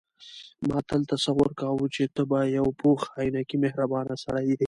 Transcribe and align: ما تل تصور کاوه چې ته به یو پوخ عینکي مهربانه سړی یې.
ما 0.67 0.77
تل 0.89 1.01
تصور 1.13 1.49
کاوه 1.59 1.85
چې 1.95 2.03
ته 2.15 2.21
به 2.29 2.39
یو 2.57 2.67
پوخ 2.79 2.99
عینکي 3.19 3.57
مهربانه 3.63 4.13
سړی 4.23 4.43
یې. 4.49 4.57